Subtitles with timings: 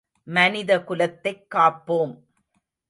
[0.27, 2.13] மனித குலத்தைக் காப்போம்.